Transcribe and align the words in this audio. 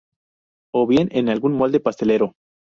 O 0.79 0.87
bien, 0.87 1.07
en 1.19 1.25
algún 1.29 1.53
molde 1.59 1.79
pastelero. 1.79 2.27